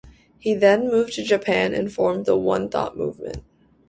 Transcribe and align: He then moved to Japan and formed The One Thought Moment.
He 0.39 0.55
then 0.55 0.89
moved 0.89 1.13
to 1.13 1.23
Japan 1.23 1.75
and 1.75 1.93
formed 1.93 2.25
The 2.25 2.35
One 2.35 2.69
Thought 2.69 2.97
Moment. 2.97 3.43